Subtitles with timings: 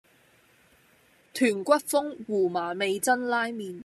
[1.31, 3.79] 豚骨風胡麻味噌拉麵